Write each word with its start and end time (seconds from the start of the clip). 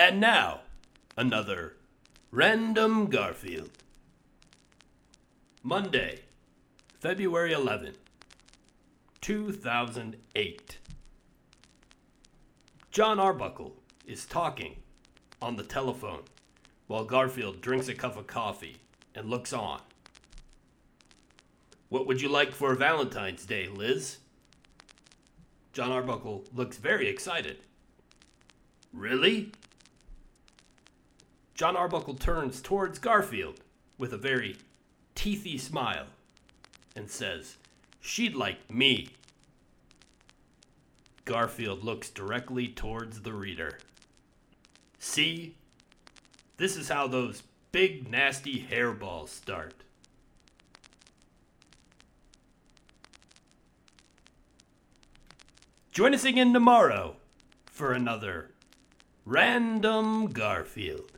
And 0.00 0.20
now, 0.20 0.60
another 1.16 1.74
Random 2.30 3.06
Garfield. 3.06 3.70
Monday, 5.64 6.20
February 7.00 7.52
11, 7.52 7.96
2008. 9.20 10.78
Jon 12.92 13.18
Arbuckle 13.18 13.74
is 14.06 14.24
talking 14.24 14.76
on 15.42 15.56
the 15.56 15.64
telephone 15.64 16.22
while 16.86 17.04
Garfield 17.04 17.60
drinks 17.60 17.88
a 17.88 17.94
cup 17.94 18.16
of 18.16 18.28
coffee 18.28 18.76
and 19.16 19.28
looks 19.28 19.52
on. 19.52 19.80
What 21.88 22.06
would 22.06 22.22
you 22.22 22.28
like 22.28 22.52
for 22.52 22.72
Valentine's 22.76 23.44
Day, 23.44 23.66
Liz? 23.66 24.18
Jon 25.72 25.90
Arbuckle 25.90 26.44
looks 26.54 26.76
very 26.76 27.08
excited. 27.08 27.58
Really? 28.92 29.50
Jon 31.58 31.76
Arbuckle 31.76 32.14
turns 32.14 32.62
towards 32.62 33.00
Garfield 33.00 33.62
with 33.98 34.12
a 34.12 34.16
very 34.16 34.58
teethy 35.16 35.58
smile 35.58 36.06
and 36.94 37.10
says, 37.10 37.56
She'd 38.00 38.36
like 38.36 38.72
me. 38.72 39.08
Garfield 41.24 41.82
looks 41.82 42.10
directly 42.10 42.68
towards 42.68 43.22
the 43.22 43.32
reader. 43.32 43.80
See? 45.00 45.56
This 46.58 46.76
is 46.76 46.90
how 46.90 47.08
those 47.08 47.42
big, 47.72 48.08
nasty 48.08 48.64
hairballs 48.70 49.30
start. 49.30 49.82
Join 55.90 56.14
us 56.14 56.22
again 56.24 56.52
tomorrow 56.52 57.16
for 57.66 57.90
another 57.90 58.52
Random 59.24 60.28
Garfield. 60.28 61.17